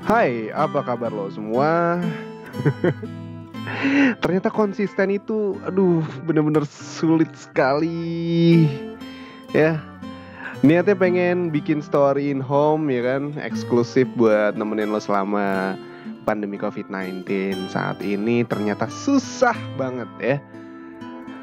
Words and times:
Hai, 0.00 0.48
apa 0.56 0.80
kabar 0.80 1.12
lo 1.12 1.28
semua? 1.28 2.00
Ternyata 4.24 4.48
konsisten 4.48 5.12
itu, 5.12 5.60
aduh, 5.60 6.00
bener-bener 6.24 6.64
sulit 6.64 7.28
sekali. 7.36 8.64
Ya, 9.52 9.76
niatnya 10.64 10.96
pengen 10.96 11.52
bikin 11.52 11.84
story 11.84 12.32
in 12.32 12.40
home 12.40 12.88
ya 12.88 13.04
kan, 13.04 13.36
eksklusif 13.44 14.08
buat 14.16 14.56
nemenin 14.56 14.88
lo 14.88 15.04
selama 15.04 15.76
pandemi 16.24 16.56
COVID-19 16.56 17.28
saat 17.68 18.00
ini 18.00 18.40
ternyata 18.48 18.88
susah 18.88 19.56
banget 19.76 20.08
ya. 20.16 20.36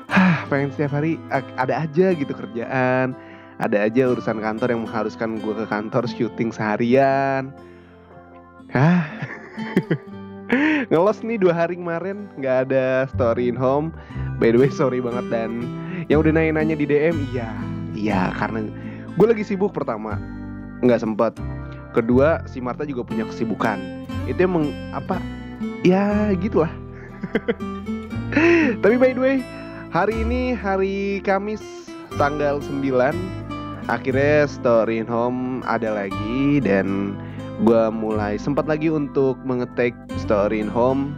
Hah, 0.10 0.50
pengen 0.50 0.74
setiap 0.74 0.98
hari 0.98 1.22
ada 1.30 1.86
aja 1.86 2.10
gitu 2.10 2.34
kerjaan, 2.34 3.14
ada 3.62 3.78
aja 3.86 4.10
urusan 4.10 4.42
kantor 4.42 4.74
yang 4.74 4.82
mengharuskan 4.82 5.38
gue 5.46 5.54
ke 5.54 5.66
kantor 5.70 6.10
syuting 6.10 6.50
seharian 6.50 7.54
Hah? 8.72 9.08
Ngelos 10.92 11.24
nih 11.24 11.40
dua 11.40 11.56
hari 11.56 11.80
kemarin 11.80 12.28
nggak 12.40 12.68
ada 12.68 13.08
story 13.12 13.48
in 13.48 13.56
home. 13.56 13.96
By 14.40 14.52
the 14.52 14.60
way 14.60 14.72
sorry 14.72 15.00
banget 15.00 15.28
dan 15.32 15.64
yang 16.12 16.24
udah 16.24 16.36
nanya-nanya 16.36 16.76
di 16.78 16.86
DM 16.88 17.16
iya 17.34 17.50
iya 17.98 18.22
karena 18.38 18.70
gue 19.18 19.28
lagi 19.28 19.44
sibuk 19.44 19.72
pertama 19.72 20.20
nggak 20.84 21.00
sempat. 21.00 21.36
Kedua 21.96 22.44
si 22.46 22.60
Marta 22.60 22.84
juga 22.84 23.08
punya 23.08 23.24
kesibukan. 23.28 23.80
Itu 24.28 24.44
emang 24.44 24.72
apa? 24.92 25.18
Ya 25.88 26.32
gitulah. 26.36 26.72
Tapi 28.84 28.96
by 29.00 29.16
the 29.16 29.22
way 29.24 29.38
hari 29.96 30.22
ini 30.22 30.52
hari 30.52 31.24
Kamis 31.24 31.64
tanggal 32.20 32.60
9 32.60 32.84
akhirnya 33.88 34.46
story 34.52 35.00
in 35.00 35.08
home 35.08 35.64
ada 35.64 36.04
lagi 36.04 36.60
dan 36.60 37.16
gue 37.66 37.84
mulai 37.90 38.38
sempat 38.38 38.70
lagi 38.70 38.94
untuk 38.94 39.40
mengetik 39.42 39.98
story 40.22 40.62
in 40.62 40.70
home. 40.70 41.14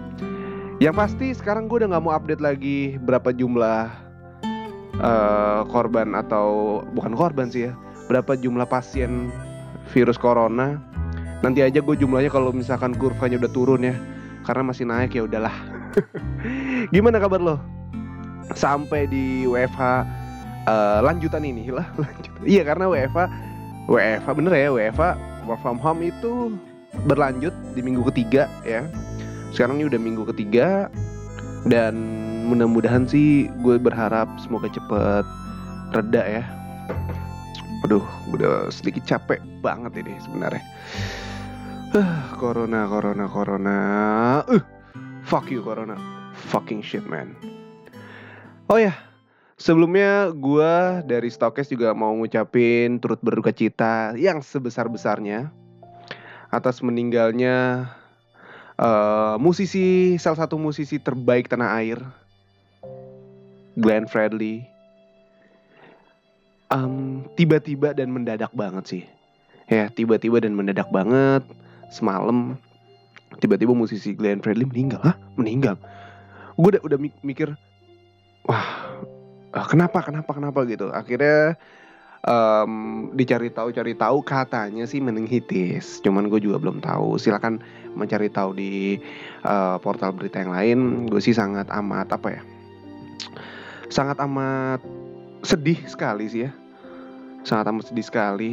Yang 0.79 0.95
pasti 0.95 1.27
sekarang 1.35 1.67
gue 1.67 1.83
udah 1.83 1.91
nggak 1.91 2.03
mau 2.03 2.15
update 2.15 2.39
lagi 2.39 2.95
berapa 3.03 3.35
jumlah 3.35 3.91
uh, 5.03 5.61
korban 5.67 6.15
atau 6.15 6.79
bukan 6.95 7.11
korban 7.19 7.51
sih 7.51 7.67
ya 7.67 7.73
berapa 8.07 8.39
jumlah 8.39 8.63
pasien 8.67 9.27
virus 9.91 10.15
corona. 10.15 10.79
Nanti 11.43 11.63
aja 11.63 11.83
gue 11.83 11.95
jumlahnya 11.95 12.31
kalau 12.31 12.55
misalkan 12.55 12.95
kurvanya 12.95 13.39
udah 13.39 13.51
turun 13.51 13.83
ya 13.83 13.95
karena 14.47 14.63
masih 14.63 14.87
naik 14.87 15.11
ya 15.15 15.27
udahlah. 15.27 15.55
Gimana 16.95 17.19
kabar 17.19 17.43
lo? 17.43 17.55
Sampai 18.55 19.05
di 19.11 19.43
WFH 19.45 19.83
uh, 19.83 20.71
eh, 20.71 20.99
lanjutan 21.03 21.43
ini 21.45 21.69
lah 21.69 21.85
iya 22.49 22.65
karena 22.65 22.89
WFH 22.89 23.19
WFH 23.89 24.29
bener 24.33 24.53
ya 24.57 24.69
WFH 24.73 25.28
work 25.49 25.61
from 25.65 25.81
home 25.81 26.05
itu 26.05 26.53
berlanjut 27.09 27.51
di 27.73 27.81
minggu 27.81 28.05
ketiga 28.13 28.45
ya. 28.61 28.85
Sekarang 29.49 29.81
ini 29.81 29.89
udah 29.89 29.97
minggu 29.97 30.23
ketiga 30.29 30.93
dan 31.65 31.97
mudah-mudahan 32.45 33.09
sih 33.09 33.49
gue 33.65 33.81
berharap 33.81 34.29
semoga 34.37 34.69
cepet 34.69 35.25
reda 35.97 36.23
ya. 36.25 36.43
Aduh, 37.89 38.05
udah 38.29 38.69
sedikit 38.69 39.09
capek 39.09 39.41
banget 39.65 40.05
ini 40.05 40.13
sebenarnya. 40.21 40.61
Uh, 41.89 42.21
corona, 42.37 42.85
corona, 42.85 43.25
corona. 43.25 43.77
Uh, 44.45 44.61
fuck 45.25 45.49
you 45.49 45.65
corona. 45.65 45.97
Fucking 46.53 46.85
shit 46.85 47.01
man. 47.09 47.33
Oh 48.69 48.77
ya, 48.77 48.93
Sebelumnya 49.59 50.31
gue 50.31 51.03
dari 51.03 51.27
Stokes 51.27 51.67
juga 51.67 51.91
mau 51.91 52.15
ngucapin 52.15 52.95
turut 52.95 53.19
berduka 53.19 53.51
cita 53.51 54.15
yang 54.15 54.39
sebesar-besarnya 54.39 55.51
atas 56.47 56.79
meninggalnya 56.79 57.91
uh, 58.79 59.35
musisi 59.35 60.15
salah 60.15 60.47
satu 60.47 60.55
musisi 60.55 60.95
terbaik 60.95 61.51
tanah 61.51 61.75
air, 61.75 61.99
Glenn 63.75 64.07
Fredly. 64.07 64.63
Um, 66.71 67.27
tiba-tiba 67.35 67.91
dan 67.91 68.15
mendadak 68.15 68.55
banget 68.55 68.85
sih, 68.87 69.03
ya 69.67 69.91
tiba-tiba 69.91 70.39
dan 70.39 70.55
mendadak 70.55 70.87
banget 70.93 71.41
semalam 71.91 72.55
tiba-tiba 73.43 73.75
musisi 73.75 74.15
Glenn 74.15 74.39
Fredly 74.39 74.63
meninggal, 74.63 75.03
hah 75.03 75.17
meninggal? 75.35 75.75
Gue 76.55 76.79
udah 76.79 76.81
udah 76.85 76.99
mikir, 77.25 77.59
wah 78.47 78.78
uh, 79.55 79.67
kenapa 79.67 80.03
kenapa 80.03 80.31
kenapa? 80.35 80.59
gitu. 80.67 80.91
Akhirnya 80.91 81.57
um, 82.25 83.09
dicari 83.15 83.49
tahu 83.53 83.71
cari 83.71 83.93
tahu 83.95 84.21
katanya 84.25 84.83
sih 84.89 84.99
meningitis 84.99 86.01
cuman 86.01 86.27
gue 86.27 86.41
juga 86.41 86.57
belum 86.59 86.81
tahu. 86.81 87.17
Silakan 87.21 87.63
mencari 87.93 88.29
tahu 88.29 88.55
di 88.57 88.99
uh, 89.45 89.77
portal 89.79 90.13
berita 90.13 90.41
yang 90.41 90.53
lain. 90.53 90.79
Gue 91.09 91.21
sih 91.23 91.33
sangat 91.33 91.69
amat 91.69 92.13
apa 92.13 92.29
ya 92.39 92.43
sangat 93.89 94.21
amat 94.21 94.79
sedih 95.41 95.77
sekali 95.89 96.29
sih 96.29 96.47
ya. 96.47 96.51
Sangat 97.43 97.73
amat 97.73 97.89
sedih 97.89 98.05
sekali. 98.05 98.51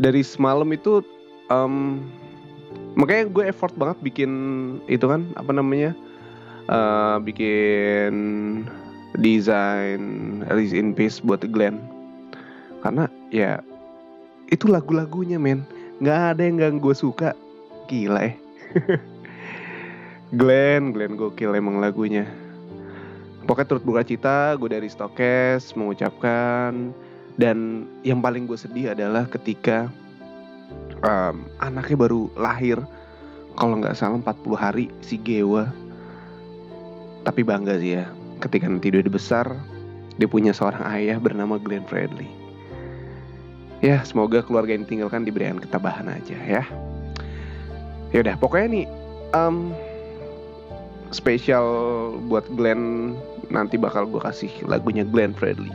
Dari 0.00 0.20
semalam 0.24 0.66
itu 0.72 1.04
um, 1.52 2.04
makanya 2.96 3.28
gue 3.28 3.44
effort 3.48 3.72
banget 3.76 4.00
bikin 4.00 4.32
itu 4.88 5.04
kan 5.08 5.28
apa 5.36 5.52
namanya 5.52 5.92
uh, 6.68 7.20
bikin 7.20 8.12
desain 9.14 10.02
Release 10.50 10.74
in 10.74 10.90
Peace 10.96 11.22
buat 11.22 11.44
Glenn. 11.46 11.78
Karena 12.82 13.06
ya 13.30 13.62
itu 14.50 14.66
lagu-lagunya 14.66 15.38
men. 15.38 15.62
Nggak 16.02 16.20
ada 16.36 16.42
yang 16.42 16.56
gak 16.60 16.72
gue 16.82 16.94
suka. 16.94 17.30
Gila 17.86 18.34
eh. 18.34 18.34
Glenn 20.38 20.90
Glenn 20.90 21.14
gokil 21.14 21.54
emang 21.54 21.78
lagunya. 21.78 22.26
Pokoknya 23.46 23.70
turut 23.70 23.84
buka 23.86 24.02
cita 24.02 24.58
gue 24.58 24.68
dari 24.70 24.90
Stokes 24.90 25.74
mengucapkan. 25.78 26.90
Dan 27.36 27.84
yang 28.00 28.24
paling 28.24 28.48
gue 28.48 28.56
sedih 28.56 28.96
adalah 28.96 29.28
ketika 29.28 29.92
um, 31.04 31.46
anaknya 31.62 31.96
baru 31.96 32.32
lahir. 32.34 32.80
Kalau 33.56 33.80
nggak 33.80 33.96
salah 33.96 34.20
40 34.20 34.52
hari 34.56 34.86
si 35.00 35.16
Gewa. 35.16 35.70
Tapi 37.24 37.40
bangga 37.42 37.80
sih 37.80 37.98
ya 37.98 38.06
ketika 38.40 38.68
nanti 38.68 38.92
dia 38.92 39.04
besar 39.06 39.56
dia 40.16 40.28
punya 40.28 40.52
seorang 40.52 40.84
ayah 40.96 41.20
bernama 41.20 41.60
Glenn 41.60 41.84
Fredly 41.84 42.28
ya 43.84 44.00
semoga 44.04 44.40
keluarga 44.40 44.72
yang 44.72 44.88
ditinggalkan 44.88 45.28
diberikan 45.28 45.60
ketabahan 45.60 46.08
aja 46.08 46.36
ya 46.44 46.64
ya 48.12 48.18
udah 48.24 48.36
pokoknya 48.40 48.68
nih 48.72 48.86
um, 49.36 49.76
spesial 51.12 51.64
buat 52.28 52.48
Glenn 52.56 53.14
nanti 53.52 53.76
bakal 53.76 54.08
gue 54.08 54.20
kasih 54.20 54.50
lagunya 54.64 55.04
Glenn 55.04 55.36
Fredly 55.36 55.72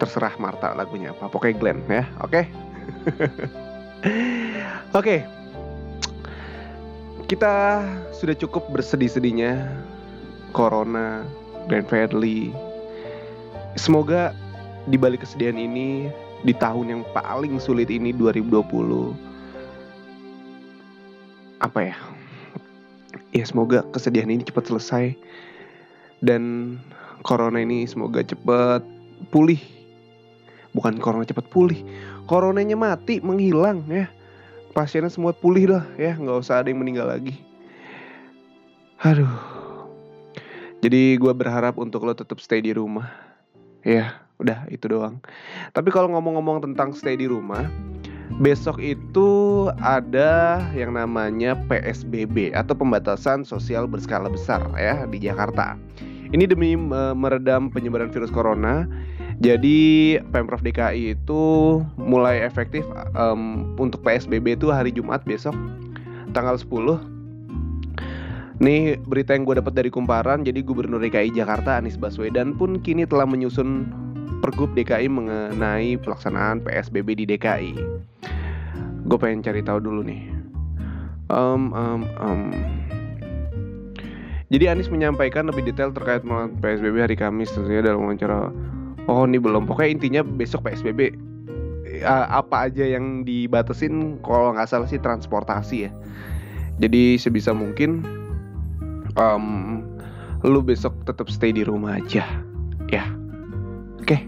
terserah 0.00 0.32
Marta 0.40 0.72
lagunya 0.72 1.12
apa 1.12 1.28
pokoknya 1.28 1.56
Glenn 1.56 1.80
ya 1.88 2.04
oke 2.20 2.32
okay? 2.32 2.44
oke 4.96 5.04
okay. 5.04 5.20
kita 7.28 7.84
sudah 8.16 8.36
cukup 8.36 8.68
bersedih-sedihnya 8.72 9.68
Corona, 10.50 11.22
Glenn 11.70 11.86
Fredly. 11.86 12.50
Semoga 13.78 14.34
di 14.90 14.98
balik 14.98 15.22
kesedihan 15.22 15.54
ini 15.56 16.10
di 16.42 16.56
tahun 16.56 16.90
yang 16.90 17.02
paling 17.12 17.60
sulit 17.60 17.92
ini 17.92 18.10
2020 18.16 19.14
apa 21.60 21.92
ya? 21.92 21.96
Ya 23.30 23.44
semoga 23.46 23.86
kesedihan 23.94 24.32
ini 24.32 24.42
cepat 24.42 24.66
selesai 24.66 25.14
dan 26.24 26.76
corona 27.22 27.60
ini 27.62 27.86
semoga 27.86 28.24
cepat 28.24 28.82
pulih. 29.30 29.60
Bukan 30.74 30.98
corona 31.02 31.26
cepat 31.26 31.46
pulih, 31.50 31.82
coronanya 32.26 32.74
mati 32.78 33.22
menghilang 33.22 33.84
ya. 33.86 34.08
Pasiennya 34.70 35.10
semua 35.10 35.34
pulih 35.34 35.66
lah 35.66 35.84
ya, 35.98 36.14
nggak 36.14 36.46
usah 36.46 36.62
ada 36.62 36.70
yang 36.70 36.78
meninggal 36.82 37.10
lagi. 37.10 37.34
Aduh. 39.02 39.59
Jadi 40.80 41.20
gue 41.20 41.32
berharap 41.36 41.76
untuk 41.76 42.08
lo 42.08 42.16
tetap 42.16 42.40
stay 42.40 42.64
di 42.64 42.72
rumah. 42.72 43.12
Ya, 43.84 44.24
udah 44.40 44.64
itu 44.72 44.88
doang. 44.88 45.20
Tapi 45.76 45.92
kalau 45.92 46.08
ngomong-ngomong 46.16 46.64
tentang 46.64 46.96
stay 46.96 47.20
di 47.20 47.28
rumah, 47.28 47.68
besok 48.40 48.80
itu 48.80 49.68
ada 49.84 50.64
yang 50.72 50.96
namanya 50.96 51.52
PSBB 51.68 52.56
atau 52.56 52.72
pembatasan 52.72 53.44
sosial 53.44 53.84
berskala 53.84 54.32
besar 54.32 54.64
ya 54.80 55.04
di 55.04 55.20
Jakarta. 55.20 55.76
Ini 56.32 56.48
demi 56.48 56.72
meredam 57.12 57.68
penyebaran 57.68 58.08
virus 58.08 58.32
corona. 58.32 58.88
Jadi 59.40 60.20
Pemprov 60.32 60.60
DKI 60.60 61.16
itu 61.16 61.42
mulai 61.96 62.44
efektif 62.44 62.84
um, 63.16 63.72
untuk 63.80 64.04
PSBB 64.04 64.56
itu 64.56 64.68
hari 64.68 64.92
Jumat 64.92 65.24
besok 65.24 65.56
tanggal 66.36 66.60
10 66.60 67.19
Nih 68.60 69.00
berita 69.08 69.32
yang 69.32 69.48
gue 69.48 69.56
dapat 69.56 69.72
dari 69.72 69.88
Kumparan, 69.88 70.44
jadi 70.44 70.60
Gubernur 70.60 71.00
DKI 71.00 71.32
Jakarta 71.32 71.80
Anies 71.80 71.96
Baswedan 71.96 72.52
pun 72.60 72.76
kini 72.84 73.08
telah 73.08 73.24
menyusun 73.24 73.88
Pergub 74.44 74.76
DKI 74.76 75.08
mengenai 75.08 75.96
pelaksanaan 75.96 76.60
PSBB 76.60 77.16
di 77.16 77.24
DKI. 77.24 77.72
gue 79.10 79.18
pengen 79.18 79.40
cari 79.40 79.64
tahu 79.64 79.80
dulu 79.80 80.04
nih. 80.04 80.28
Um, 81.32 81.72
um, 81.72 82.04
um. 82.20 82.52
Jadi 84.52 84.68
Anies 84.68 84.92
menyampaikan 84.92 85.48
lebih 85.48 85.64
detail 85.64 85.90
terkait 85.90 86.20
PSBB 86.60 87.00
hari 87.00 87.16
Kamis 87.16 87.50
tentunya 87.56 87.80
dalam 87.80 88.04
wawancara. 88.04 88.52
Oh 89.08 89.24
ini 89.24 89.40
belum. 89.40 89.64
Pokoknya 89.64 89.90
intinya 89.98 90.22
besok 90.22 90.68
PSBB 90.68 91.16
apa 92.06 92.70
aja 92.70 92.86
yang 92.86 93.26
dibatasin 93.26 94.20
kalau 94.22 94.52
nggak 94.54 94.68
salah 94.68 94.86
sih 94.86 95.00
transportasi 95.00 95.88
ya. 95.88 95.90
Jadi 96.78 97.18
sebisa 97.18 97.50
mungkin 97.56 98.19
um, 99.16 99.80
lu 100.44 100.60
besok 100.64 100.94
tetap 101.04 101.28
stay 101.32 101.50
di 101.50 101.64
rumah 101.66 101.98
aja 101.98 102.26
ya. 102.90 103.04
Oke. 104.02 104.16
Okay. 104.16 104.20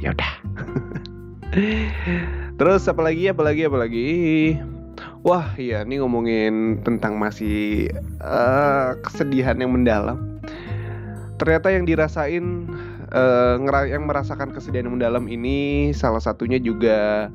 Ya 0.00 0.12
udah. 0.12 0.32
Terus 2.58 2.82
apalagi 2.88 3.32
apalagi 3.32 3.62
apalagi 3.68 4.08
Wah 5.26 5.58
iya 5.58 5.82
ini 5.82 5.98
ngomongin 5.98 6.84
tentang 6.86 7.18
masih 7.18 7.90
uh, 8.22 8.94
kesedihan 9.02 9.58
yang 9.58 9.74
mendalam 9.74 10.38
Ternyata 11.36 11.68
yang 11.74 11.84
dirasain 11.84 12.70
uh, 13.12 13.58
yang 13.84 14.06
merasakan 14.06 14.54
kesedihan 14.54 14.88
yang 14.88 14.96
mendalam 14.96 15.26
ini 15.26 15.90
salah 15.92 16.22
satunya 16.22 16.62
juga 16.62 17.28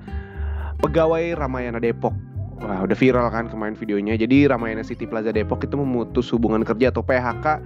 pegawai 0.82 1.38
Ramayana 1.38 1.78
Depok 1.78 2.16
Wah 2.62 2.86
udah 2.86 2.94
viral 2.94 3.28
kan 3.34 3.50
kemarin 3.50 3.74
videonya. 3.74 4.14
Jadi 4.14 4.46
Ramayana 4.46 4.86
City 4.86 5.10
Plaza 5.10 5.34
Depok 5.34 5.66
itu 5.66 5.74
memutus 5.74 6.30
hubungan 6.30 6.62
kerja 6.62 6.94
atau 6.94 7.02
PHK 7.02 7.58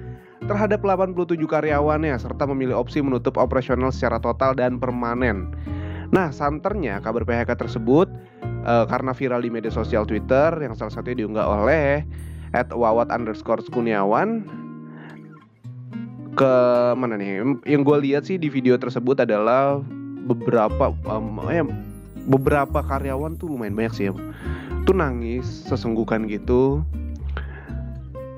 terhadap 0.47 0.79
87 0.83 1.35
karyawannya 1.35 2.15
serta 2.15 2.47
memilih 2.47 2.79
opsi 2.79 3.03
menutup 3.03 3.35
operasional 3.35 3.91
secara 3.91 4.23
total 4.23 4.55
dan 4.55 4.79
permanen. 4.79 5.51
Nah, 6.15 6.31
santernya 6.31 7.03
kabar 7.03 7.27
PHK 7.27 7.59
tersebut 7.59 8.07
uh, 8.63 8.85
karena 8.87 9.11
viral 9.11 9.43
di 9.43 9.51
media 9.51 9.73
sosial 9.73 10.07
Twitter 10.07 10.53
yang 10.63 10.77
salah 10.77 10.93
satunya 10.93 11.25
diunggah 11.25 11.43
oleh 11.43 12.05
at 12.55 12.71
wawat 12.71 13.11
underscore 13.11 13.59
kuniawan 13.67 14.47
ke 16.39 16.53
mana 16.95 17.19
nih? 17.19 17.43
Yang 17.67 17.81
gue 17.83 17.97
lihat 18.07 18.23
sih 18.27 18.37
di 18.39 18.47
video 18.47 18.79
tersebut 18.79 19.27
adalah 19.27 19.83
beberapa 20.23 20.95
um, 21.09 21.41
eh, 21.51 21.67
beberapa 22.25 22.81
karyawan 22.81 23.37
tuh 23.37 23.53
lumayan 23.53 23.77
banyak 23.77 23.93
sih 23.93 24.05
ya 24.09 24.13
tuh 24.85 24.95
nangis 24.95 25.65
sesenggukan 25.65 26.29
gitu. 26.29 26.85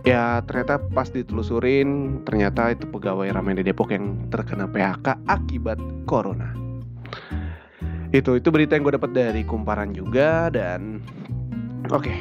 Ya 0.08 0.40
ternyata 0.48 0.80
pas 0.96 1.12
ditelusurin 1.12 2.24
ternyata 2.24 2.72
itu 2.72 2.88
pegawai 2.88 3.28
ramen 3.28 3.60
di 3.60 3.68
Depok 3.68 3.92
yang 3.92 4.32
terkena 4.32 4.64
PHK 4.72 5.20
akibat 5.28 5.76
corona. 6.08 6.56
Itu 8.16 8.40
itu 8.40 8.48
berita 8.48 8.80
yang 8.80 8.88
gue 8.88 8.96
dapat 8.96 9.12
dari 9.12 9.44
kumparan 9.44 9.92
juga 9.92 10.48
dan 10.48 11.04
oke. 11.92 12.08
Okay. 12.08 12.18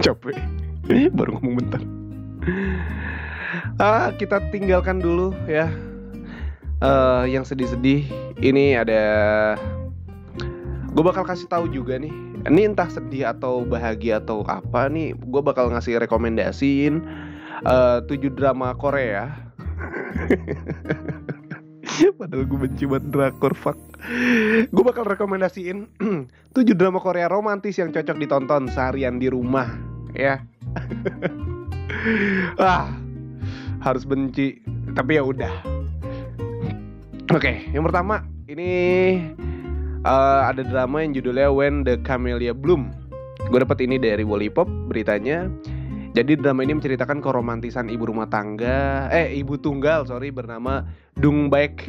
capek. 0.04 0.40
Baru 1.16 1.36
ngomong 1.36 1.54
bentar. 1.60 1.82
Ah 3.76 4.08
kita 4.16 4.40
tinggalkan 4.48 5.04
dulu 5.04 5.36
ya. 5.44 5.68
Uh, 6.80 7.28
yang 7.28 7.44
sedih-sedih 7.44 8.08
ini 8.40 8.72
ada 8.72 9.04
gue 10.90 11.04
bakal 11.06 11.22
kasih 11.22 11.46
tahu 11.46 11.70
juga 11.70 11.96
nih 11.96 12.10
ini 12.48 12.72
entah 12.72 12.88
sedih 12.88 13.30
atau 13.30 13.62
bahagia 13.62 14.18
atau 14.18 14.42
apa 14.48 14.88
nih 14.88 15.12
gue 15.12 15.42
bakal 15.44 15.68
ngasih 15.70 16.00
rekomendasiin 16.02 17.04
uh, 17.66 18.00
tujuh 18.04 18.32
drama 18.32 18.72
Korea. 18.76 19.28
Padahal 22.20 22.44
gue 22.48 22.58
benci 22.68 22.84
banget 22.88 23.12
drakor 23.12 23.52
fuck. 23.52 23.76
Gue 24.72 24.84
bakal 24.84 25.04
rekomendasiin 25.04 25.84
7 26.56 26.64
drama 26.72 26.96
Korea 26.96 27.28
romantis 27.28 27.76
yang 27.76 27.92
cocok 27.92 28.16
ditonton 28.16 28.72
seharian 28.72 29.20
di 29.20 29.28
rumah 29.28 29.68
Ya. 30.16 30.40
Wah 32.56 32.88
Harus 33.84 34.08
benci 34.08 34.60
Tapi 34.96 35.20
ya 35.20 35.22
udah. 35.22 35.52
Oke, 37.30 37.70
yang 37.70 37.86
pertama 37.86 38.26
ini 38.50 38.72
uh, 40.04 40.48
ada 40.48 40.64
drama 40.64 41.04
yang 41.04 41.12
judulnya 41.16 41.48
When 41.52 41.84
the 41.84 42.00
Camellia 42.00 42.56
Bloom. 42.56 42.92
Gue 43.48 43.60
dapet 43.60 43.82
ini 43.84 43.96
dari 43.96 44.22
Wallipop 44.22 44.68
beritanya. 44.88 45.48
Jadi 46.10 46.34
drama 46.42 46.66
ini 46.66 46.74
menceritakan 46.74 47.22
keromantisan 47.22 47.86
ibu 47.86 48.10
rumah 48.10 48.26
tangga, 48.26 49.06
eh 49.14 49.30
ibu 49.30 49.54
tunggal 49.54 50.02
sorry 50.10 50.34
bernama 50.34 50.82
Dung 51.14 51.46
Baek 51.46 51.86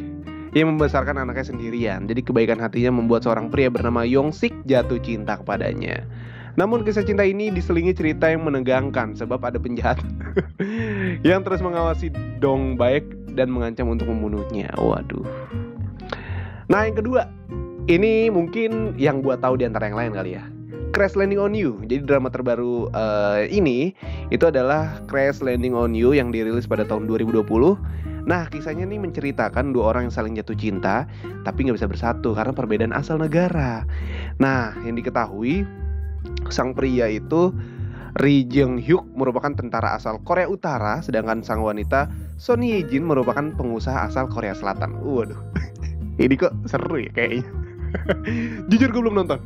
yang 0.54 0.76
membesarkan 0.76 1.18
anaknya 1.18 1.50
sendirian. 1.50 2.06
Jadi 2.06 2.22
kebaikan 2.22 2.62
hatinya 2.62 2.94
membuat 2.94 3.26
seorang 3.26 3.50
pria 3.50 3.66
bernama 3.66 4.06
Yong 4.06 4.30
Sik 4.30 4.54
jatuh 4.70 5.02
cinta 5.02 5.42
kepadanya. 5.42 6.06
Namun 6.54 6.86
kisah 6.86 7.02
cinta 7.02 7.26
ini 7.26 7.50
diselingi 7.50 7.96
cerita 7.96 8.28
yang 8.30 8.46
menegangkan 8.46 9.16
sebab 9.16 9.40
ada 9.42 9.58
penjahat 9.58 9.98
yang 11.28 11.42
terus 11.42 11.58
mengawasi 11.64 12.14
Dong 12.38 12.78
Baek 12.78 13.02
dan 13.34 13.50
mengancam 13.50 13.90
untuk 13.90 14.06
membunuhnya. 14.06 14.70
Waduh. 14.78 15.24
Nah 16.70 16.86
yang 16.86 16.94
kedua, 16.94 17.26
ini 17.88 18.28
mungkin 18.30 18.94
yang 19.00 19.22
gua 19.22 19.38
tahu 19.38 19.58
di 19.58 19.64
antara 19.66 19.88
yang 19.90 19.98
lain 19.98 20.12
kali 20.14 20.38
ya. 20.38 20.44
Crash 20.92 21.16
Landing 21.16 21.40
on 21.40 21.56
You. 21.56 21.80
Jadi 21.88 22.04
drama 22.04 22.28
terbaru 22.28 22.92
uh, 22.92 23.48
ini 23.48 23.96
itu 24.28 24.44
adalah 24.44 25.00
Crash 25.08 25.40
Landing 25.40 25.72
on 25.72 25.96
You 25.96 26.12
yang 26.12 26.28
dirilis 26.28 26.68
pada 26.68 26.84
tahun 26.84 27.08
2020. 27.08 27.48
Nah, 28.22 28.46
kisahnya 28.52 28.86
ini 28.86 29.02
menceritakan 29.02 29.74
dua 29.74 29.90
orang 29.90 30.06
yang 30.06 30.14
saling 30.14 30.38
jatuh 30.38 30.54
cinta 30.54 31.10
tapi 31.42 31.66
nggak 31.66 31.80
bisa 31.80 31.90
bersatu 31.90 32.36
karena 32.36 32.52
perbedaan 32.54 32.94
asal 32.94 33.18
negara. 33.18 33.82
Nah, 34.38 34.76
yang 34.86 34.94
diketahui 34.94 35.66
sang 36.52 36.76
pria 36.76 37.10
itu 37.10 37.50
Ri 38.20 38.44
Jung 38.44 38.76
Hyuk 38.76 39.08
merupakan 39.16 39.56
tentara 39.56 39.96
asal 39.96 40.20
Korea 40.22 40.44
Utara, 40.44 41.00
sedangkan 41.00 41.40
sang 41.40 41.64
wanita 41.64 42.12
Son 42.36 42.60
Ye 42.60 42.84
Jin 42.84 43.08
merupakan 43.08 43.48
pengusaha 43.56 44.12
asal 44.12 44.28
Korea 44.28 44.52
Selatan. 44.52 45.00
Waduh, 45.00 45.40
ini 46.22 46.36
kok 46.36 46.52
seru 46.68 47.00
ya 47.00 47.10
kayaknya. 47.16 47.61
Jujur 48.70 48.88
gue 48.90 49.02
belum 49.02 49.16
nonton. 49.24 49.40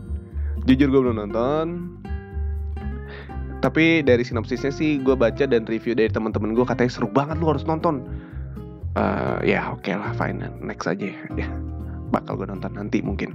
Jujur 0.67 0.89
gue 0.91 1.01
belum 1.01 1.17
nonton. 1.27 1.67
Tapi 3.65 4.05
dari 4.05 4.23
sinopsisnya 4.23 4.71
sih 4.71 5.01
gue 5.01 5.17
baca 5.17 5.49
dan 5.49 5.65
review 5.67 5.97
dari 5.97 6.13
teman-teman 6.13 6.53
gue 6.55 6.67
katanya 6.67 6.93
seru 6.93 7.09
banget 7.11 7.41
lu 7.41 7.51
harus 7.51 7.65
nonton. 7.65 8.05
Uh, 8.97 9.43
ya 9.45 9.73
oke 9.73 9.85
okay 9.85 9.95
lah 9.97 10.13
fine. 10.17 10.41
Next 10.61 10.87
aja. 10.87 11.11
Ya 11.41 11.49
bakal 12.15 12.39
gue 12.39 12.47
nonton 12.47 12.73
nanti 12.79 13.03
mungkin. 13.03 13.35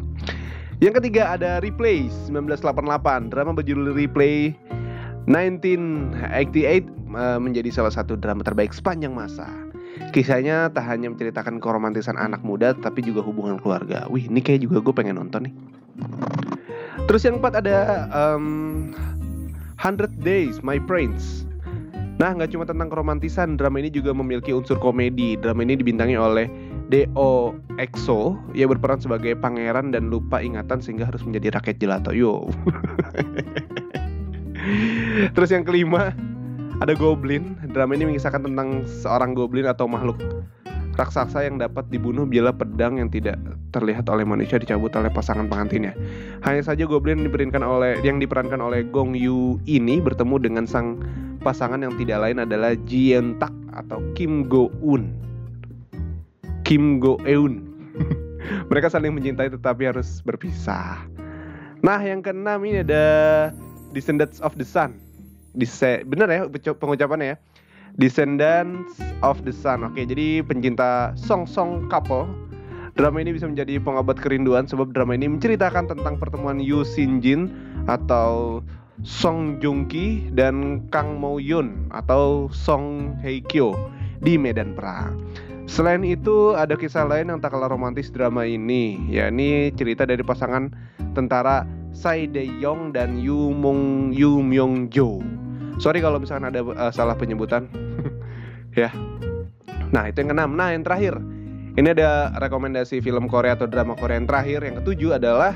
Yang 0.82 1.04
ketiga 1.04 1.38
ada 1.38 1.62
Replay 1.62 2.10
1988 2.32 3.30
drama 3.30 3.52
berjudul 3.54 3.94
Replay 3.94 4.56
1988 5.30 6.18
uh, 7.14 7.38
menjadi 7.38 7.70
salah 7.70 7.94
satu 7.94 8.18
drama 8.18 8.42
terbaik 8.42 8.74
sepanjang 8.74 9.14
masa 9.14 9.46
Kisahnya 10.12 10.72
tak 10.72 10.88
hanya 10.88 11.12
menceritakan 11.12 11.60
keromantisan 11.60 12.16
anak 12.20 12.44
muda 12.44 12.76
tapi 12.76 13.04
juga 13.04 13.24
hubungan 13.24 13.60
keluarga. 13.60 14.08
Wih, 14.08 14.28
ini 14.28 14.40
kayak 14.44 14.68
juga 14.68 14.84
gue 14.84 14.94
pengen 14.96 15.20
nonton 15.20 15.48
nih. 15.48 15.54
Terus 17.08 17.28
yang 17.28 17.40
keempat 17.40 17.64
ada 17.64 18.08
um, 18.12 18.92
100 19.80 20.12
Days 20.22 20.60
My 20.64 20.80
Prince. 20.80 21.44
Nah, 22.22 22.38
nggak 22.38 22.54
cuma 22.54 22.70
tentang 22.70 22.94
keromantisan, 22.94 23.58
drama 23.58 23.82
ini 23.82 23.90
juga 23.90 24.14
memiliki 24.14 24.54
unsur 24.54 24.78
komedi. 24.78 25.34
Drama 25.42 25.66
ini 25.66 25.74
dibintangi 25.74 26.14
oleh 26.14 26.46
Do 26.92 27.56
EXO 27.80 28.36
yang 28.54 28.70
berperan 28.76 29.00
sebagai 29.02 29.34
pangeran 29.40 29.90
dan 29.90 30.12
lupa 30.12 30.44
ingatan 30.44 30.84
sehingga 30.84 31.08
harus 31.10 31.24
menjadi 31.24 31.56
rakyat 31.58 31.82
gelato. 31.82 32.12
Yo. 32.14 32.52
Terus 35.34 35.50
yang 35.50 35.66
kelima 35.66 36.14
ada 36.82 36.98
Goblin. 36.98 37.56
Drama 37.70 37.94
ini 37.94 38.10
mengisahkan 38.10 38.42
tentang 38.42 38.84
seorang 38.90 39.38
goblin 39.38 39.70
atau 39.70 39.86
makhluk 39.86 40.18
raksasa 41.00 41.48
yang 41.48 41.56
dapat 41.56 41.88
dibunuh 41.88 42.28
bila 42.28 42.52
pedang 42.52 43.00
yang 43.00 43.08
tidak 43.08 43.40
terlihat 43.72 44.04
oleh 44.12 44.28
manusia 44.28 44.60
dicabut 44.60 44.92
oleh 45.00 45.08
pasangan 45.08 45.48
pengantinnya. 45.48 45.96
Hanya 46.44 46.62
saja 46.68 46.84
goblin 46.84 47.24
diperankan 47.24 47.64
oleh 47.64 47.96
yang 48.04 48.20
diperankan 48.20 48.60
oleh 48.60 48.84
Gong 48.92 49.16
Yu 49.16 49.56
ini 49.70 50.04
bertemu 50.04 50.36
dengan 50.42 50.66
sang 50.68 51.00
pasangan 51.42 51.80
yang 51.80 51.96
tidak 51.96 52.22
lain 52.22 52.44
adalah 52.44 52.76
Ji 52.86 53.16
Yeon 53.16 53.40
Tak 53.40 53.54
atau 53.72 54.04
Kim 54.18 54.52
Go 54.52 54.68
Eun. 54.84 55.16
Kim 56.68 57.00
Go 57.00 57.16
Eun. 57.24 57.72
Mereka 58.70 58.92
saling 58.92 59.16
mencintai 59.16 59.48
tetapi 59.54 59.88
harus 59.88 60.20
berpisah. 60.22 61.08
Nah, 61.82 61.98
yang 62.04 62.22
keenam 62.22 62.62
ini 62.62 62.84
ada 62.86 63.06
Descendants 63.96 64.38
of 64.44 64.54
the 64.60 64.68
Sun. 64.68 65.11
Dise 65.52 66.08
bener 66.08 66.28
ya 66.32 66.42
pengucapannya 66.52 67.36
ya. 67.36 67.38
Descendants 68.00 68.96
of 69.20 69.44
the 69.44 69.52
Sun. 69.52 69.84
Oke, 69.84 70.08
jadi 70.08 70.40
pencinta 70.48 71.12
song-song 71.20 71.92
couple. 71.92 72.24
Drama 72.96 73.24
ini 73.24 73.36
bisa 73.36 73.48
menjadi 73.48 73.80
pengobat 73.80 74.20
kerinduan 74.20 74.68
sebab 74.68 74.92
drama 74.92 75.16
ini 75.16 75.28
menceritakan 75.32 75.92
tentang 75.92 76.20
pertemuan 76.20 76.60
Yu 76.60 76.84
Shin 76.84 77.24
Jin 77.24 77.52
atau 77.88 78.60
Song 79.04 79.64
Joong 79.64 79.88
Ki 79.88 80.28
dan 80.36 80.88
Kang 80.92 81.20
Mo 81.20 81.40
Yun 81.40 81.88
atau 81.96 82.52
Song 82.52 83.16
Hye 83.24 83.40
Kyo 83.48 83.76
di 84.20 84.36
medan 84.36 84.76
perang. 84.76 85.16
Selain 85.72 86.04
itu 86.04 86.52
ada 86.52 86.76
kisah 86.76 87.08
lain 87.08 87.32
yang 87.32 87.40
tak 87.40 87.56
kalah 87.56 87.72
romantis 87.72 88.12
drama 88.12 88.44
ini, 88.44 89.00
yakni 89.08 89.72
cerita 89.80 90.04
dari 90.04 90.20
pasangan 90.20 90.68
tentara 91.16 91.64
Sai 91.92 92.28
De 92.28 92.48
Yong 92.60 92.96
dan 92.96 93.20
Yu 93.20 93.52
Mong 93.52 94.16
Yu 94.16 94.40
Myung 94.40 94.88
Jo. 94.88 95.20
Sorry 95.78 96.00
kalau 96.00 96.20
misalkan 96.20 96.52
ada 96.52 96.64
uh, 96.64 96.92
salah 96.92 97.16
penyebutan. 97.16 97.68
ya. 98.80 98.92
Nah, 99.92 100.08
itu 100.08 100.24
yang 100.24 100.32
keenam. 100.32 100.56
Nah, 100.56 100.72
yang 100.72 100.88
terakhir. 100.88 101.20
Ini 101.72 101.96
ada 101.96 102.36
rekomendasi 102.36 103.00
film 103.00 103.32
Korea 103.32 103.56
atau 103.56 103.68
drama 103.68 103.96
Korea 103.96 104.20
yang 104.20 104.28
terakhir. 104.28 104.60
Yang 104.64 104.76
ketujuh 104.84 105.20
adalah 105.20 105.56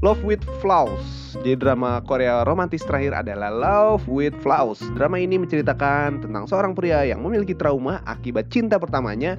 Love 0.00 0.24
with 0.24 0.40
Flaws. 0.64 1.36
Jadi 1.44 1.60
drama 1.60 2.00
Korea 2.08 2.40
romantis 2.48 2.80
terakhir 2.80 3.12
adalah 3.12 3.52
Love 3.52 4.08
with 4.08 4.32
Flaws. 4.40 4.80
Drama 4.96 5.20
ini 5.20 5.36
menceritakan 5.36 6.24
tentang 6.24 6.48
seorang 6.48 6.72
pria 6.72 7.04
yang 7.04 7.20
memiliki 7.20 7.52
trauma 7.52 8.00
akibat 8.08 8.48
cinta 8.48 8.80
pertamanya. 8.80 9.36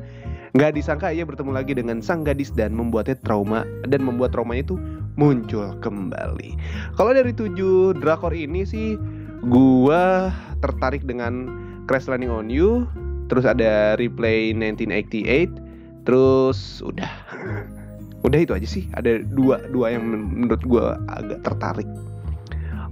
Gak 0.51 0.75
disangka 0.75 1.15
ia 1.15 1.24
bertemu 1.24 1.51
lagi 1.55 1.72
dengan 1.72 2.03
sang 2.03 2.27
gadis 2.27 2.51
dan 2.51 2.75
membuatnya 2.75 3.15
trauma 3.24 3.63
dan 3.88 4.03
membuat 4.03 4.36
trauma 4.36 4.60
itu 4.60 4.75
muncul 5.15 5.72
kembali. 5.79 6.60
Kalau 7.00 7.12
dari 7.15 7.31
tujuh 7.31 7.96
drakor 7.96 8.36
ini 8.36 8.67
sih, 8.67 9.00
gua 9.48 10.31
tertarik 10.60 11.08
dengan 11.08 11.48
Crash 11.88 12.12
Landing 12.12 12.31
on 12.31 12.51
You, 12.51 12.84
terus 13.31 13.48
ada 13.48 13.96
Replay 13.96 14.51
1988, 14.51 16.03
terus 16.03 16.84
udah. 16.84 17.12
udah 18.22 18.38
itu 18.38 18.53
aja 18.53 18.67
sih 18.70 18.86
ada 18.93 19.17
dua 19.34 19.65
dua 19.74 19.98
yang 19.98 20.05
menurut 20.05 20.62
gue 20.62 20.86
agak 21.10 21.41
tertarik 21.41 21.89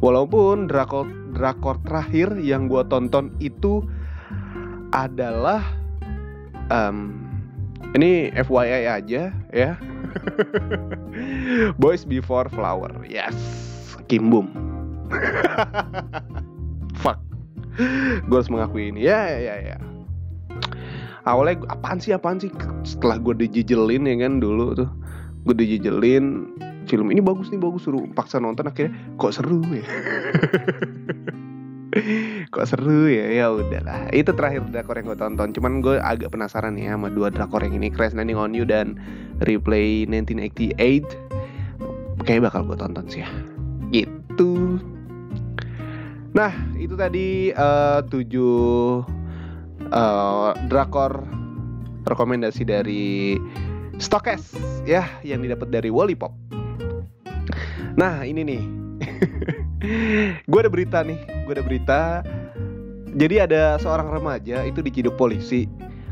walaupun 0.02 0.66
drakor 0.66 1.06
drakor 1.38 1.78
terakhir 1.86 2.34
yang 2.42 2.66
gue 2.66 2.82
tonton 2.90 3.30
itu 3.38 3.86
adalah 4.90 5.62
um, 6.74 7.29
ini 7.98 8.30
FYI 8.34 8.86
aja 8.88 9.34
ya. 9.54 9.72
Boys 11.82 12.06
Before 12.08 12.50
Flower 12.50 12.92
yes. 13.06 13.36
Kimbum 14.10 14.50
fuck. 17.02 17.22
Gue 18.26 18.36
harus 18.36 18.50
mengakui 18.50 18.90
ini. 18.94 19.06
Ya 19.06 19.38
ya 19.38 19.40
ya, 19.40 19.56
ya. 19.74 19.78
awalnya 21.30 21.62
apaan 21.70 22.02
sih 22.02 22.14
apaan 22.14 22.42
sih? 22.42 22.50
Setelah 22.82 23.22
gue 23.22 23.38
dijijelin 23.38 24.10
ya 24.10 24.16
kan 24.26 24.42
dulu 24.42 24.74
tuh. 24.74 24.90
Gue 25.46 25.56
dijejelin 25.56 26.50
film 26.90 27.14
ini 27.14 27.22
bagus 27.22 27.54
nih 27.54 27.62
bagus 27.62 27.86
suruh 27.86 28.02
paksa 28.18 28.42
nonton 28.42 28.66
akhirnya 28.66 28.98
kok 29.22 29.38
seru 29.38 29.62
ya 29.70 29.86
kok 32.54 32.66
seru 32.70 33.10
ya? 33.10 33.26
Ya 33.34 33.50
udahlah. 33.50 34.14
Itu 34.14 34.34
terakhir 34.38 34.70
drakor 34.70 35.02
yang 35.02 35.10
gue 35.10 35.20
tonton. 35.20 35.50
Cuman 35.54 35.82
gue 35.82 35.98
agak 35.98 36.34
penasaran 36.34 36.78
nih 36.78 36.94
sama 36.94 37.10
dua 37.10 37.34
drakor 37.34 37.66
yang 37.66 37.74
ini 37.78 37.90
Crash 37.90 38.14
Landing 38.14 38.38
on 38.38 38.54
You 38.54 38.66
dan 38.66 39.00
Replay 39.46 40.06
1988 40.06 40.78
kayak 42.28 42.52
bakal 42.52 42.68
gue 42.68 42.78
tonton 42.78 43.06
sih 43.10 43.26
ya. 43.26 43.30
Gitu. 43.90 44.78
Nah 46.36 46.54
itu 46.78 46.94
tadi 46.94 47.50
uh, 47.58 48.06
tujuh 48.06 49.02
uh, 49.90 50.54
drakor 50.70 51.26
rekomendasi 52.06 52.66
dari 52.66 53.38
Stokes 54.00 54.56
ya 54.88 55.04
yang 55.26 55.44
didapat 55.44 55.68
dari 55.74 55.90
Wallipop. 55.92 56.32
Nah 58.00 58.24
ini 58.24 58.48
nih, 58.48 58.62
gue 60.50 60.60
ada 60.60 60.72
berita 60.72 61.04
nih, 61.04 61.20
gue 61.50 61.58
ada 61.58 61.66
berita. 61.66 62.02
Jadi 63.18 63.42
ada 63.42 63.82
seorang 63.82 64.14
remaja 64.14 64.62
itu 64.70 64.86
diciduk 64.86 65.18
polisi, 65.18 65.66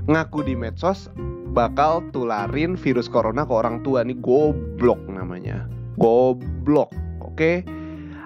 ngaku 0.10 0.41
di 0.41 0.58
medsos 0.58 1.13
bakal 1.53 2.01
tularin 2.10 2.74
virus 2.74 3.06
corona 3.06 3.46
ke 3.46 3.53
orang 3.53 3.86
tua 3.86 4.01
nih 4.01 4.17
goblok 4.17 4.98
namanya, 5.06 5.70
goblok, 6.01 6.89
oke? 7.22 7.62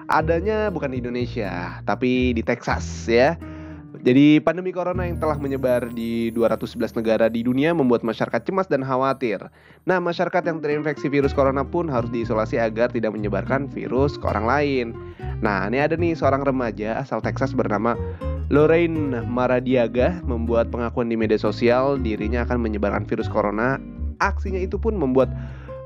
Adanya 0.08 0.72
bukan 0.72 0.96
di 0.96 1.04
Indonesia, 1.04 1.84
tapi 1.84 2.32
di 2.32 2.40
Texas 2.40 3.04
ya 3.04 3.36
jadi 4.02 4.42
pandemi 4.42 4.74
corona 4.74 5.06
yang 5.06 5.22
telah 5.22 5.38
menyebar 5.38 5.86
di 5.94 6.34
211 6.34 6.98
negara 6.98 7.30
di 7.30 7.46
dunia 7.46 7.70
membuat 7.70 8.02
masyarakat 8.02 8.42
cemas 8.42 8.66
dan 8.66 8.82
khawatir. 8.82 9.46
Nah, 9.86 10.02
masyarakat 10.02 10.42
yang 10.42 10.58
terinfeksi 10.58 11.06
virus 11.06 11.30
corona 11.30 11.62
pun 11.62 11.86
harus 11.86 12.10
diisolasi 12.10 12.58
agar 12.58 12.90
tidak 12.90 13.14
menyebarkan 13.14 13.70
virus 13.70 14.18
ke 14.18 14.26
orang 14.26 14.46
lain. 14.50 14.86
Nah, 15.38 15.70
ini 15.70 15.78
ada 15.78 15.94
nih 15.94 16.18
seorang 16.18 16.42
remaja 16.42 16.98
asal 16.98 17.22
Texas 17.22 17.54
bernama 17.54 17.94
Lorraine 18.50 19.22
Maradiaga 19.30 20.18
membuat 20.26 20.74
pengakuan 20.74 21.06
di 21.06 21.14
media 21.14 21.38
sosial 21.38 21.94
dirinya 21.94 22.42
akan 22.42 22.58
menyebarkan 22.58 23.06
virus 23.06 23.30
corona. 23.30 23.78
Aksinya 24.18 24.58
itu 24.58 24.82
pun 24.82 24.98
membuat 24.98 25.30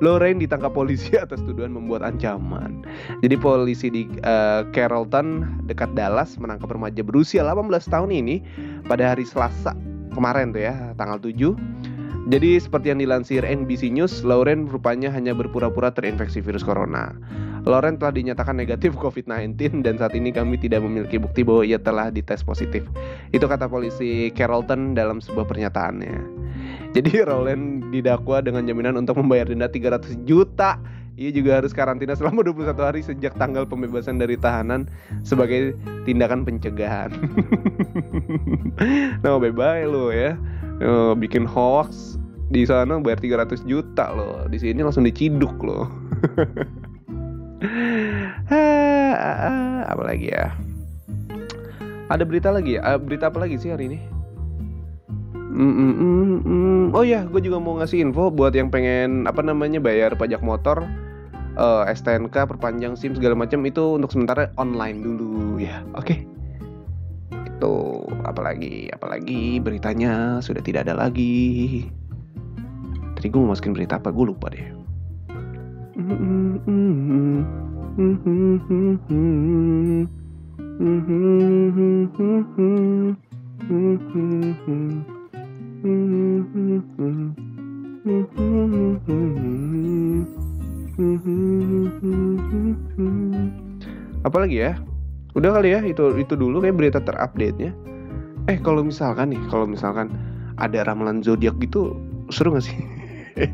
Lorraine 0.04 0.42
ditangkap 0.42 0.76
polisi 0.76 1.16
atas 1.24 1.40
tuduhan 1.44 1.72
membuat 1.72 2.04
ancaman. 2.04 2.84
Jadi 3.24 3.34
polisi 3.40 3.88
di 3.88 4.02
uh, 4.24 4.66
Carrollton 4.76 5.60
dekat 5.64 5.96
Dallas 5.96 6.36
menangkap 6.36 6.68
remaja 6.68 7.00
berusia 7.00 7.40
18 7.44 7.68
tahun 7.88 8.10
ini 8.12 8.36
pada 8.84 9.16
hari 9.16 9.24
Selasa 9.24 9.72
kemarin 10.16 10.56
tuh 10.56 10.64
ya, 10.64 10.96
tanggal 10.96 11.20
7. 11.20 11.52
Jadi 12.26 12.58
seperti 12.58 12.90
yang 12.90 12.98
dilansir 12.98 13.46
NBC 13.46 13.86
News, 13.92 14.26
Lauren 14.26 14.66
rupanya 14.66 15.14
hanya 15.14 15.30
berpura-pura 15.30 15.94
terinfeksi 15.94 16.42
virus 16.42 16.66
corona. 16.66 17.14
Lauren 17.66 17.98
telah 17.98 18.14
dinyatakan 18.14 18.54
negatif 18.54 18.94
COVID-19 18.94 19.82
dan 19.82 19.98
saat 19.98 20.14
ini 20.14 20.30
kami 20.30 20.54
tidak 20.54 20.86
memiliki 20.86 21.18
bukti 21.18 21.42
bahwa 21.42 21.66
ia 21.66 21.82
telah 21.82 22.14
dites 22.14 22.46
positif. 22.46 22.86
Itu 23.34 23.50
kata 23.50 23.66
polisi 23.66 24.30
Carrollton 24.30 24.94
dalam 24.94 25.18
sebuah 25.18 25.50
pernyataannya. 25.50 26.14
Jadi 26.94 27.10
Rowland 27.28 27.90
didakwa 27.90 28.38
dengan 28.38 28.70
jaminan 28.70 28.94
untuk 28.94 29.18
membayar 29.18 29.50
denda 29.50 29.66
300 29.66 30.22
juta. 30.22 30.78
Ia 31.16 31.32
juga 31.32 31.58
harus 31.58 31.74
karantina 31.74 32.14
selama 32.14 32.46
21 32.46 32.76
hari 32.76 33.00
sejak 33.02 33.34
tanggal 33.34 33.66
pembebasan 33.66 34.20
dari 34.20 34.38
tahanan 34.38 34.86
sebagai 35.26 35.74
tindakan 36.06 36.46
pencegahan. 36.46 37.10
nah, 39.26 39.40
bebas 39.42 39.82
lo 39.88 40.14
ya. 40.14 40.38
Oh, 40.84 41.16
bikin 41.16 41.48
hoax 41.48 42.20
di 42.52 42.62
sana 42.68 43.00
bayar 43.02 43.18
300 43.18 43.64
juta 43.66 44.12
loh. 44.12 44.44
Di 44.46 44.60
sini 44.60 44.84
langsung 44.84 45.08
diciduk 45.08 45.56
loh. 45.64 45.90
apa 49.84 50.02
lagi 50.02 50.32
ya? 50.32 50.56
Ada 52.06 52.22
berita 52.22 52.54
lagi 52.54 52.78
ya? 52.78 52.96
Berita 52.96 53.28
apa 53.28 53.42
lagi 53.42 53.58
sih 53.58 53.74
hari 53.74 53.90
ini? 53.90 53.98
Mm, 55.56 55.72
mm, 55.72 55.94
mm, 55.96 56.38
mm. 56.44 56.84
Oh 56.92 57.00
ya, 57.00 57.24
gue 57.24 57.40
juga 57.40 57.56
mau 57.56 57.80
ngasih 57.80 58.04
info 58.04 58.28
buat 58.28 58.52
yang 58.52 58.68
pengen 58.68 59.24
apa 59.24 59.40
namanya 59.40 59.80
bayar 59.80 60.12
pajak 60.12 60.44
motor, 60.44 60.84
uh, 61.56 61.88
eh, 61.88 61.96
STNK, 61.96 62.44
perpanjang 62.44 62.92
SIM 62.92 63.16
segala 63.16 63.32
macam 63.32 63.64
itu 63.64 63.96
untuk 63.96 64.12
sementara 64.12 64.52
online 64.60 65.00
dulu 65.00 65.56
ya. 65.56 65.80
Oke. 65.96 66.04
Okay? 66.04 66.18
Itu 67.56 68.04
apalagi 68.28 68.92
apalagi 68.92 69.64
beritanya 69.64 70.44
sudah 70.44 70.60
tidak 70.60 70.84
ada 70.84 71.08
lagi. 71.08 71.88
Tadi 73.16 73.26
gue 73.32 73.40
mau 73.40 73.56
masukin 73.56 73.72
berita 73.72 73.96
apa? 73.96 74.12
Gue 74.12 74.28
lupa 74.28 74.52
deh. 74.52 74.76
Apalagi 77.96 78.12
ya? 94.60 94.76
Udah 95.32 95.56
kali 95.56 95.72
ya 95.72 95.80
itu 95.80 96.20
itu 96.20 96.36
dulu 96.36 96.60
kayak 96.60 96.76
berita 96.76 97.00
terupdate 97.00 97.56
nya. 97.56 97.72
Eh 98.52 98.60
kalau 98.60 98.84
misalkan 98.84 99.32
nih, 99.32 99.40
kalau 99.48 99.64
misalkan 99.64 100.12
ada 100.60 100.84
ramalan 100.84 101.24
zodiak 101.24 101.56
gitu 101.64 101.96
seru 102.28 102.52
gak 102.52 102.68
sih? 102.68 102.76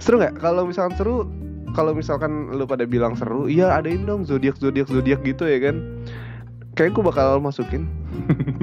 seru 0.00 0.16
nggak? 0.16 0.40
Kalau 0.40 0.64
misalkan 0.64 0.96
seru, 0.96 1.28
kalau 1.72 1.96
misalkan 1.96 2.52
lu 2.52 2.68
pada 2.68 2.84
bilang 2.84 3.16
seru, 3.16 3.48
iya 3.48 3.72
adain 3.72 4.04
dong 4.04 4.28
zodiak 4.28 4.60
zodiak 4.60 4.88
zodiak 4.92 5.24
gitu 5.24 5.48
ya 5.48 5.58
kan? 5.58 6.04
Kayak 6.76 7.00
gue 7.00 7.04
bakal 7.04 7.40
masukin. 7.40 7.88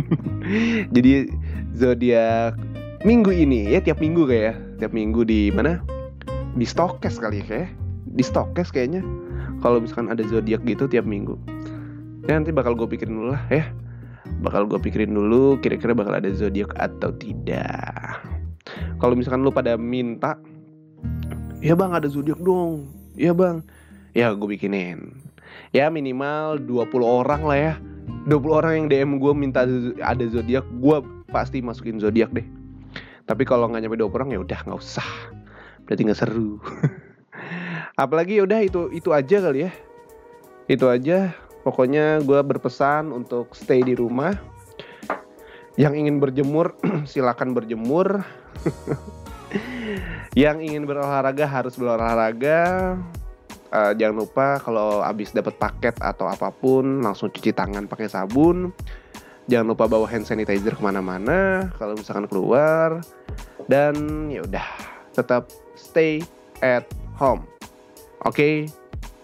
Jadi 0.96 1.30
zodiak 1.74 2.58
minggu 3.06 3.34
ini 3.34 3.70
ya 3.70 3.82
tiap 3.82 3.98
minggu 4.01 4.30
kayak 4.30 4.44
ya. 4.46 4.54
Tiap 4.86 4.92
minggu 4.94 5.25
di 5.25 5.50
mana? 5.50 5.82
Di 6.54 6.66
stokes 6.66 7.18
kali 7.18 7.42
ya 7.42 7.46
kayak 7.46 7.70
di 8.13 8.24
stokes 8.25 8.70
kayaknya. 8.70 9.01
Kalau 9.60 9.82
misalkan 9.82 10.13
ada 10.13 10.22
zodiak 10.30 10.62
gitu 10.66 10.86
tiap 10.86 11.06
minggu. 11.06 11.34
Ya 12.30 12.38
nanti 12.38 12.54
bakal 12.54 12.78
gue 12.78 12.86
pikirin 12.86 13.18
dulu 13.18 13.34
lah 13.34 13.44
ya. 13.50 13.66
Bakal 14.46 14.70
gue 14.70 14.78
pikirin 14.78 15.18
dulu 15.18 15.58
kira-kira 15.60 15.98
bakal 15.98 16.13
ada 16.13 16.30
zodiak 16.30 16.78
atau 16.78 17.10
tidak. 17.18 18.22
Kalau 19.01 19.18
misalkan 19.18 19.42
lu 19.42 19.50
pada 19.50 19.74
minta 19.82 20.38
ya 21.60 21.75
bang 21.75 21.92
ada 21.92 22.08
zodiak 22.08 22.39
dong 22.39 22.99
ya 23.20 23.36
bang. 23.36 23.60
Ya 24.16 24.32
gue 24.32 24.48
bikinin. 24.48 25.20
Ya 25.76 25.92
minimal 25.92 26.64
20 26.64 27.04
orang 27.04 27.44
lah 27.44 27.60
ya. 27.60 27.74
20 28.26 28.32
orang 28.50 28.74
yang 28.80 28.88
DM 28.88 29.12
gue 29.20 29.34
minta 29.36 29.68
ada 30.02 30.26
zodiak 30.32 30.66
gue 30.80 30.98
pasti 31.30 31.60
masukin 31.60 32.00
zodiak 32.00 32.32
deh. 32.32 32.48
Tapi 33.28 33.44
kalau 33.46 33.70
nggak 33.70 33.86
nyampe 33.86 34.00
20 34.00 34.16
orang 34.16 34.30
ya 34.34 34.40
udah 34.42 34.60
nggak 34.66 34.80
usah. 34.80 35.06
Berarti 35.86 36.02
nggak 36.08 36.20
seru. 36.20 36.58
Apalagi 38.02 38.40
ya 38.40 38.48
udah 38.48 38.60
itu 38.64 38.90
itu 38.96 39.12
aja 39.12 39.38
kali 39.44 39.68
ya. 39.68 39.72
Itu 40.72 40.88
aja. 40.88 41.36
Pokoknya 41.62 42.24
gue 42.24 42.40
berpesan 42.40 43.12
untuk 43.12 43.52
stay 43.54 43.84
di 43.84 43.94
rumah. 43.94 44.34
Yang 45.78 45.94
ingin 46.08 46.18
berjemur 46.18 46.74
silakan 47.12 47.54
berjemur 47.54 48.24
yang 50.38 50.60
ingin 50.60 50.86
berolahraga 50.86 51.46
harus 51.46 51.75
berolahraga. 51.75 52.96
Uh, 53.70 53.94
jangan 53.94 54.25
lupa 54.25 54.58
kalau 54.65 55.06
habis 55.06 55.29
dapat 55.29 55.53
paket 55.62 55.94
atau 56.01 56.25
apa 56.25 56.50
pun 56.50 57.06
langsung 57.06 57.29
cuci 57.29 57.53
tangan 57.53 57.86
pakai 57.86 58.10
sabun. 58.10 58.74
Jangan 59.50 59.65
lupa 59.74 59.89
bawa 59.89 60.06
hand 60.10 60.25
sanitizer 60.25 60.77
ke 60.77 60.82
mana-mana 60.82 61.70
kalau 61.77 61.94
misalkan 61.98 62.25
keluar. 62.29 63.01
Dan 63.70 64.25
ya 64.34 64.41
udah 64.46 64.68
tetap 65.13 65.50
stay 65.77 66.22
at 66.62 66.86
home. 67.18 67.46
Oke? 68.25 68.34
Okay? 68.34 68.56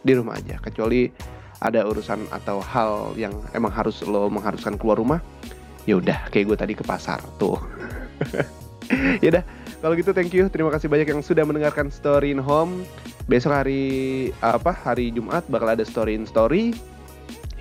di 0.05 0.13
rumah 0.13 0.37
aja 0.37 0.61
kecuali 0.61 1.09
ada 1.57 1.81
urusan 1.81 2.29
atau 2.29 2.61
hal 2.61 3.17
yang 3.17 3.33
emang 3.57 3.73
harus 3.73 4.05
lo 4.05 4.29
mengharuskan 4.29 4.77
keluar 4.77 5.01
rumah 5.01 5.19
ya 5.89 5.97
udah 5.97 6.29
kayak 6.29 6.45
gue 6.45 6.57
tadi 6.61 6.73
ke 6.77 6.85
pasar 6.85 7.19
tuh. 7.41 7.57
Ya 9.17 9.33
udah 9.33 9.45
kalau 9.85 9.93
gitu 10.01 10.17
thank 10.17 10.33
you. 10.33 10.49
Terima 10.49 10.73
kasih 10.73 10.89
banyak 10.89 11.13
yang 11.13 11.21
sudah 11.21 11.45
mendengarkan 11.45 11.93
story 11.93 12.33
in 12.33 12.41
home. 12.41 12.81
Besok 13.29 13.53
hari 13.53 13.85
apa 14.41 14.73
hari 14.73 15.13
Jumat 15.13 15.45
bakal 15.45 15.77
ada 15.77 15.85
story 15.85 16.17
in 16.17 16.25
story. 16.25 16.73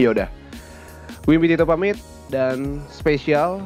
Ya 0.01 0.17
udah. 0.17 0.33
Wimpi 1.29 1.53
Tito 1.53 1.69
pamit 1.69 2.01
dan 2.33 2.81
spesial 2.89 3.61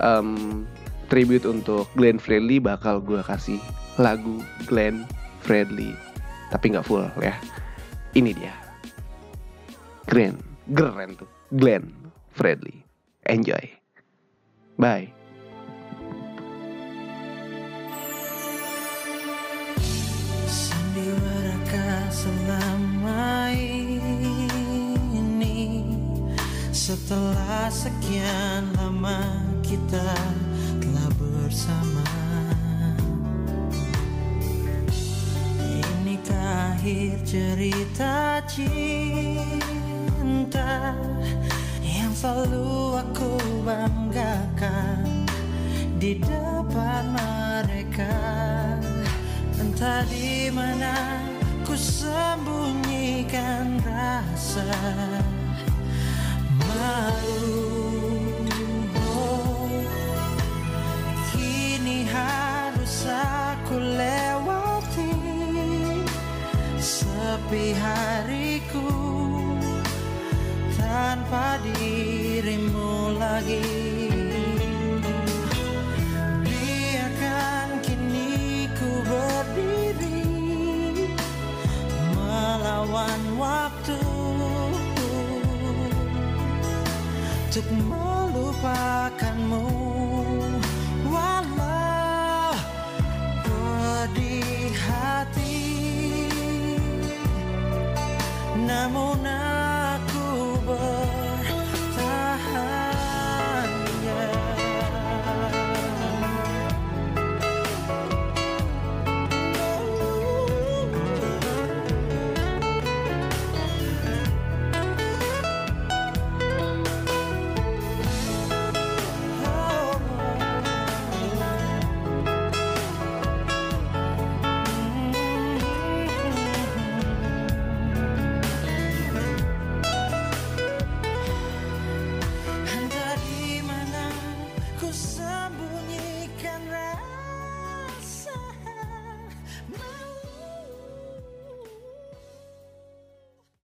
um, 0.00 0.64
tribute 1.12 1.44
untuk 1.44 1.84
Glenn 2.00 2.16
Fredly 2.16 2.64
bakal 2.64 3.04
gue 3.04 3.20
kasih 3.20 3.60
lagu 4.00 4.40
Glenn 4.64 5.04
Fredly. 5.44 5.92
Tapi 6.48 6.72
nggak 6.72 6.88
full 6.88 7.04
ya. 7.20 7.36
Ini 8.16 8.32
dia. 8.32 8.56
Glenn. 10.08 10.40
Glenn 10.72 11.12
tuh. 11.12 11.28
Glenn 11.52 11.92
Fredly. 12.32 12.80
Enjoy. 13.28 13.68
Bye 14.80 15.17
Setelah 26.88 27.68
sekian 27.68 28.72
lama 28.80 29.20
kita 29.60 30.08
telah 30.80 31.12
bersama. 31.20 32.08
Inikah 35.68 36.80
akhir 36.80 37.28
cerita 37.28 38.40
cinta 38.48 39.76
Yang 41.84 42.24
selalu 42.24 43.04
aku 43.04 43.36
banggakan 43.68 45.28
Di 46.00 46.16
depan 46.24 47.04
mereka? 47.12 48.16
Entah 49.60 50.08
di 50.08 50.48
mana 50.48 51.20
ku 51.68 51.76
sembunyikan 51.76 53.76
rasa 53.84 55.36
malu 56.78 57.58
oh, 59.02 59.66
Kini 61.34 62.06
harus 62.06 62.96
aku 63.10 63.76
lewati 63.82 65.12
Sepi 66.78 67.74
hariku 67.74 68.90
Tanpa 70.78 71.58
dirimu 71.66 73.18
lagi 73.18 73.97
untuk 87.58 87.74
melupakanmu 87.90 89.77